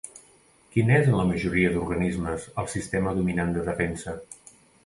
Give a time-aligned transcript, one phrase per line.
[0.75, 4.19] Quin és en la majoria d'organismes el sistema dominant de defensa?